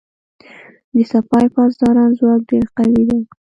[0.93, 3.19] د سپاه پاسداران ځواک ډیر قوي دی.